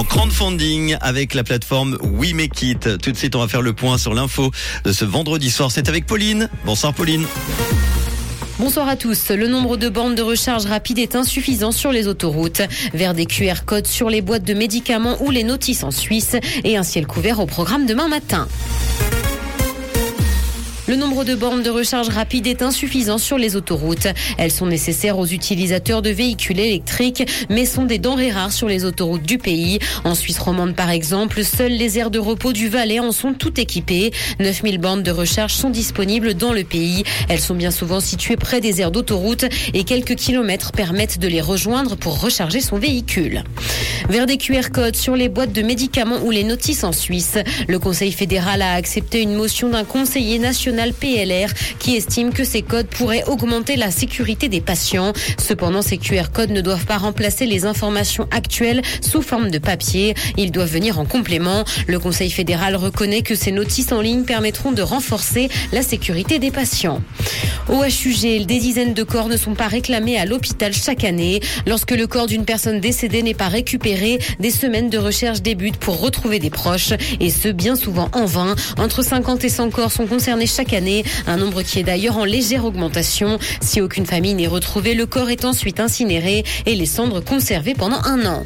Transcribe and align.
en 0.00 0.04
crowdfunding 0.04 0.96
avec 1.02 1.34
la 1.34 1.44
plateforme 1.44 1.98
We 2.00 2.32
Make 2.32 2.62
It. 2.62 3.02
Tout 3.02 3.12
de 3.12 3.16
suite, 3.18 3.36
on 3.36 3.40
va 3.40 3.48
faire 3.48 3.60
le 3.60 3.74
point 3.74 3.98
sur 3.98 4.14
l'info 4.14 4.50
de 4.84 4.92
ce 4.92 5.04
vendredi 5.04 5.50
soir. 5.50 5.70
C'est 5.70 5.90
avec 5.90 6.06
Pauline. 6.06 6.48
Bonsoir 6.64 6.94
Pauline. 6.94 7.26
Bonsoir 8.58 8.88
à 8.88 8.96
tous. 8.96 9.28
Le 9.28 9.46
nombre 9.46 9.76
de 9.76 9.90
bornes 9.90 10.14
de 10.14 10.22
recharge 10.22 10.64
rapide 10.64 11.00
est 11.00 11.16
insuffisant 11.16 11.70
sur 11.70 11.92
les 11.92 12.08
autoroutes. 12.08 12.62
Vers 12.94 13.12
des 13.12 13.26
QR 13.26 13.66
codes 13.66 13.86
sur 13.86 14.08
les 14.08 14.22
boîtes 14.22 14.44
de 14.44 14.54
médicaments 14.54 15.18
ou 15.20 15.30
les 15.30 15.44
notices 15.44 15.84
en 15.84 15.90
Suisse 15.90 16.34
et 16.64 16.78
un 16.78 16.82
ciel 16.82 17.06
couvert 17.06 17.38
au 17.38 17.46
programme 17.46 17.84
demain 17.84 18.08
matin. 18.08 18.48
Le 20.90 20.96
nombre 20.96 21.22
de 21.22 21.36
bornes 21.36 21.62
de 21.62 21.70
recharge 21.70 22.08
rapide 22.08 22.48
est 22.48 22.62
insuffisant 22.62 23.18
sur 23.18 23.38
les 23.38 23.54
autoroutes. 23.54 24.08
Elles 24.38 24.50
sont 24.50 24.66
nécessaires 24.66 25.20
aux 25.20 25.26
utilisateurs 25.26 26.02
de 26.02 26.10
véhicules 26.10 26.58
électriques, 26.58 27.46
mais 27.48 27.64
sont 27.64 27.84
des 27.84 27.98
denrées 27.98 28.32
rares 28.32 28.50
sur 28.50 28.66
les 28.66 28.84
autoroutes 28.84 29.22
du 29.22 29.38
pays. 29.38 29.78
En 30.02 30.16
Suisse 30.16 30.40
romande, 30.40 30.74
par 30.74 30.90
exemple, 30.90 31.44
seules 31.44 31.74
les 31.74 32.00
aires 32.00 32.10
de 32.10 32.18
repos 32.18 32.52
du 32.52 32.68
Valais 32.68 32.98
en 32.98 33.12
sont 33.12 33.34
toutes 33.34 33.60
équipées. 33.60 34.10
9000 34.40 34.78
bornes 34.78 35.04
de 35.04 35.12
recharge 35.12 35.54
sont 35.54 35.70
disponibles 35.70 36.34
dans 36.34 36.52
le 36.52 36.64
pays. 36.64 37.04
Elles 37.28 37.38
sont 37.38 37.54
bien 37.54 37.70
souvent 37.70 38.00
situées 38.00 38.36
près 38.36 38.60
des 38.60 38.80
aires 38.80 38.90
d'autoroute 38.90 39.44
et 39.72 39.84
quelques 39.84 40.16
kilomètres 40.16 40.72
permettent 40.72 41.20
de 41.20 41.28
les 41.28 41.40
rejoindre 41.40 41.94
pour 41.94 42.20
recharger 42.20 42.60
son 42.60 42.80
véhicule. 42.80 43.44
Vers 44.08 44.26
des 44.26 44.38
QR 44.38 44.70
codes 44.72 44.96
sur 44.96 45.14
les 45.14 45.28
boîtes 45.28 45.52
de 45.52 45.62
médicaments 45.62 46.20
ou 46.24 46.30
les 46.30 46.44
notices 46.44 46.84
en 46.84 46.92
Suisse, 46.92 47.38
le 47.68 47.78
Conseil 47.78 48.12
fédéral 48.12 48.62
a 48.62 48.74
accepté 48.74 49.20
une 49.20 49.34
motion 49.34 49.68
d'un 49.68 49.84
conseiller 49.84 50.38
national 50.38 50.92
PLR 50.92 51.52
qui 51.78 51.96
estime 51.96 52.32
que 52.32 52.44
ces 52.44 52.62
codes 52.62 52.86
pourraient 52.86 53.24
augmenter 53.26 53.76
la 53.76 53.90
sécurité 53.90 54.48
des 54.48 54.60
patients. 54.60 55.12
Cependant, 55.38 55.82
ces 55.82 55.98
QR 55.98 56.30
codes 56.32 56.50
ne 56.50 56.60
doivent 56.60 56.86
pas 56.86 56.98
remplacer 56.98 57.46
les 57.46 57.66
informations 57.66 58.26
actuelles 58.30 58.82
sous 59.00 59.22
forme 59.22 59.50
de 59.50 59.58
papier. 59.58 60.14
Ils 60.36 60.50
doivent 60.50 60.72
venir 60.72 60.98
en 60.98 61.04
complément. 61.04 61.64
Le 61.86 61.98
Conseil 61.98 62.30
fédéral 62.30 62.76
reconnaît 62.76 63.22
que 63.22 63.34
ces 63.34 63.52
notices 63.52 63.92
en 63.92 64.00
ligne 64.00 64.24
permettront 64.24 64.72
de 64.72 64.82
renforcer 64.82 65.48
la 65.72 65.82
sécurité 65.82 66.38
des 66.38 66.50
patients. 66.50 67.02
Au 67.68 67.84
HUG, 67.84 68.46
des 68.46 68.58
dizaines 68.58 68.94
de 68.94 69.02
corps 69.02 69.28
ne 69.28 69.36
sont 69.36 69.54
pas 69.54 69.68
réclamés 69.68 70.18
à 70.18 70.24
l'hôpital 70.24 70.72
chaque 70.72 71.04
année. 71.04 71.40
Lorsque 71.66 71.92
le 71.92 72.06
corps 72.06 72.26
d'une 72.26 72.44
personne 72.44 72.80
décédée 72.80 73.22
n'est 73.22 73.34
pas 73.34 73.48
récupéré, 73.48 73.89
des 74.38 74.50
semaines 74.50 74.88
de 74.88 74.98
recherche 74.98 75.42
débutent 75.42 75.76
pour 75.76 76.00
retrouver 76.00 76.38
des 76.38 76.50
proches, 76.50 76.92
et 77.18 77.30
ce 77.30 77.48
bien 77.48 77.74
souvent 77.74 78.08
en 78.12 78.24
vain. 78.24 78.54
Entre 78.78 79.02
50 79.02 79.44
et 79.44 79.48
100 79.48 79.70
corps 79.70 79.90
sont 79.90 80.06
concernés 80.06 80.46
chaque 80.46 80.72
année, 80.72 81.04
un 81.26 81.36
nombre 81.36 81.62
qui 81.62 81.80
est 81.80 81.82
d'ailleurs 81.82 82.16
en 82.16 82.24
légère 82.24 82.64
augmentation. 82.64 83.38
Si 83.60 83.80
aucune 83.80 84.06
famille 84.06 84.34
n'est 84.34 84.46
retrouvée, 84.46 84.94
le 84.94 85.06
corps 85.06 85.30
est 85.30 85.44
ensuite 85.44 85.80
incinéré 85.80 86.44
et 86.66 86.74
les 86.74 86.86
cendres 86.86 87.20
conservées 87.20 87.74
pendant 87.74 88.00
un 88.04 88.24
an. 88.26 88.44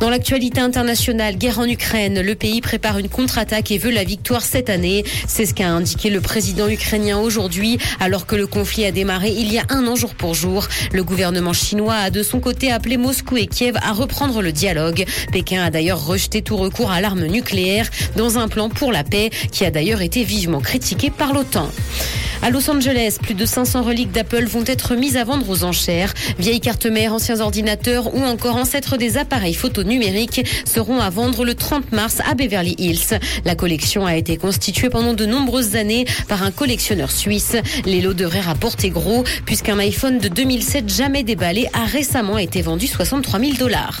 Dans 0.00 0.10
l'actualité 0.10 0.60
internationale, 0.60 1.36
guerre 1.36 1.58
en 1.58 1.64
Ukraine, 1.64 2.20
le 2.20 2.34
pays 2.36 2.60
prépare 2.60 2.98
une 2.98 3.08
contre-attaque 3.08 3.72
et 3.72 3.78
veut 3.78 3.90
la 3.90 4.04
victoire 4.04 4.42
cette 4.42 4.70
année. 4.70 5.04
C'est 5.26 5.44
ce 5.44 5.54
qu'a 5.54 5.68
indiqué 5.68 6.08
le 6.08 6.20
président 6.20 6.68
ukrainien 6.68 7.18
aujourd'hui, 7.18 7.78
alors 7.98 8.24
que 8.24 8.36
le 8.36 8.46
conflit 8.46 8.84
a 8.84 8.92
démarré 8.92 9.30
il 9.30 9.52
y 9.52 9.58
a 9.58 9.64
un 9.70 9.88
an 9.88 9.96
jour 9.96 10.14
pour 10.14 10.34
jour. 10.34 10.68
Le 10.92 11.02
gouvernement 11.02 11.52
chinois 11.52 11.96
a 11.96 12.10
de 12.10 12.22
son 12.22 12.38
côté 12.38 12.70
appelé 12.70 12.96
Moscou 12.96 13.38
et 13.38 13.48
Kiev 13.48 13.76
à 13.82 13.92
reprendre 13.92 14.40
le 14.40 14.52
dialogue. 14.52 15.04
Pékin 15.32 15.64
a 15.64 15.70
d'ailleurs 15.70 16.06
rejeté 16.06 16.42
tout 16.42 16.56
recours 16.56 16.92
à 16.92 17.00
l'arme 17.00 17.26
nucléaire 17.26 17.90
dans 18.16 18.38
un 18.38 18.46
plan 18.46 18.68
pour 18.68 18.92
la 18.92 19.02
paix 19.02 19.30
qui 19.50 19.64
a 19.64 19.72
d'ailleurs 19.72 20.00
été 20.00 20.22
vivement 20.22 20.60
critiqué 20.60 21.10
par 21.10 21.32
l'OTAN. 21.32 21.68
À 22.40 22.50
Los 22.50 22.70
Angeles, 22.70 23.18
plus 23.20 23.34
de 23.34 23.44
500 23.44 23.82
reliques 23.82 24.12
d'Apple 24.12 24.44
vont 24.44 24.62
être 24.64 24.94
mises 24.94 25.16
à 25.16 25.24
vendre 25.24 25.48
aux 25.50 25.64
enchères. 25.64 26.14
Vieilles 26.38 26.60
cartes 26.60 26.86
mères, 26.86 27.12
anciens 27.12 27.40
ordinateurs 27.40 28.14
ou 28.14 28.22
encore 28.22 28.56
ancêtres 28.56 28.96
des 28.96 29.18
appareils 29.18 29.54
photo 29.54 29.82
numériques 29.82 30.46
seront 30.64 31.00
à 31.00 31.10
vendre 31.10 31.44
le 31.44 31.54
30 31.54 31.90
mars 31.92 32.18
à 32.24 32.34
Beverly 32.34 32.76
Hills. 32.78 33.18
La 33.44 33.56
collection 33.56 34.06
a 34.06 34.14
été 34.16 34.36
constituée 34.36 34.88
pendant 34.88 35.14
de 35.14 35.26
nombreuses 35.26 35.74
années 35.74 36.06
par 36.28 36.44
un 36.44 36.52
collectionneur 36.52 37.10
suisse. 37.10 37.56
Les 37.84 38.00
lots 38.00 38.14
devraient 38.14 38.40
rapporter 38.40 38.90
gros 38.90 39.24
puisqu'un 39.44 39.78
iPhone 39.78 40.18
de 40.18 40.28
2007 40.28 40.88
jamais 40.88 41.24
déballé 41.24 41.68
a 41.72 41.84
récemment 41.86 42.38
été 42.38 42.62
vendu 42.62 42.86
63 42.86 43.40
000 43.40 43.52
dollars. 43.54 44.00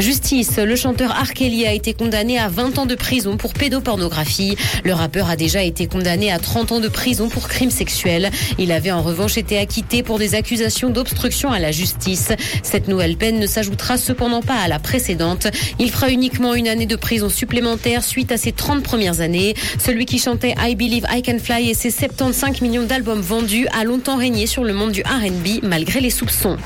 Justice, 0.00 0.56
le 0.56 0.76
chanteur 0.76 1.10
R. 1.10 1.34
Kelly 1.34 1.66
a 1.66 1.74
été 1.74 1.92
condamné 1.92 2.38
à 2.38 2.48
20 2.48 2.78
ans 2.78 2.86
de 2.86 2.94
prison 2.94 3.36
pour 3.36 3.52
pédopornographie. 3.52 4.56
Le 4.82 4.94
rappeur 4.94 5.28
a 5.28 5.36
déjà 5.36 5.62
été 5.62 5.86
condamné 5.86 6.32
à 6.32 6.38
30 6.38 6.72
ans 6.72 6.80
de 6.80 6.88
prison 6.88 7.28
pour 7.28 7.48
crime 7.48 7.70
sexuel. 7.70 8.30
Il 8.58 8.72
avait 8.72 8.92
en 8.92 9.02
revanche 9.02 9.36
été 9.36 9.58
acquitté 9.58 10.02
pour 10.02 10.18
des 10.18 10.34
accusations 10.34 10.88
d'obstruction 10.88 11.52
à 11.52 11.58
la 11.58 11.70
justice. 11.70 12.30
Cette 12.62 12.88
nouvelle 12.88 13.16
peine 13.16 13.38
ne 13.38 13.46
s'ajoutera 13.46 13.98
cependant 13.98 14.40
pas 14.40 14.56
à 14.56 14.68
la 14.68 14.78
précédente. 14.78 15.48
Il 15.78 15.90
fera 15.90 16.10
uniquement 16.10 16.54
une 16.54 16.68
année 16.68 16.86
de 16.86 16.96
prison 16.96 17.28
supplémentaire 17.28 18.02
suite 18.02 18.32
à 18.32 18.38
ses 18.38 18.52
30 18.52 18.82
premières 18.82 19.20
années. 19.20 19.54
Celui 19.78 20.06
qui 20.06 20.18
chantait 20.18 20.54
I 20.58 20.76
Believe 20.76 21.04
I 21.10 21.20
Can 21.20 21.38
Fly 21.38 21.68
et 21.68 21.74
ses 21.74 21.90
75 21.90 22.62
millions 22.62 22.86
d'albums 22.86 23.20
vendus 23.20 23.66
a 23.78 23.84
longtemps 23.84 24.16
régné 24.16 24.46
sur 24.46 24.64
le 24.64 24.72
monde 24.72 24.92
du 24.92 25.02
R&B 25.02 25.62
malgré 25.62 26.00
les 26.00 26.10
soupçons. 26.10 26.56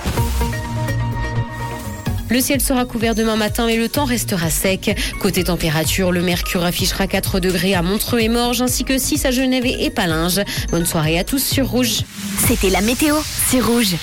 Le 2.31 2.41
ciel 2.41 2.61
sera 2.61 2.85
couvert 2.85 3.15
demain 3.15 3.37
matin 3.37 3.69
et 3.69 3.77
le 3.77 3.89
temps 3.89 4.05
restera 4.05 4.51
sec. 4.51 4.97
Côté 5.21 5.45
température, 5.45 6.13
le 6.13 6.23
mercure 6.23 6.65
affichera 6.65 7.07
4 7.07 7.41
degrés 7.41 7.75
à 7.75 7.83
Montreux 7.83 8.21
et 8.21 8.29
Morges 8.29 8.63
ainsi 8.63 8.85
que 8.85 8.99
6 8.99 9.25
à 9.27 9.31
Genève 9.31 9.67
et 9.67 9.91
Palinges. 9.91 10.41
Bonne 10.71 10.87
soirée 10.87 11.19
à 11.19 11.25
tous 11.25 11.43
sur 11.43 11.69
Rouge. 11.69 12.03
C'était 12.47 12.71
la 12.71 12.81
météo, 12.81 13.17
c'est 13.49 13.61
Rouge. 13.61 13.97